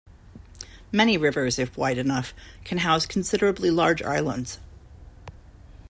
Many 0.91 1.15
rivers, 1.15 1.59
if 1.59 1.77
wide 1.77 1.99
enough, 1.99 2.33
can 2.65 2.79
house 2.79 3.05
considerably 3.05 3.69
large 3.69 4.01
islands. 4.01 4.57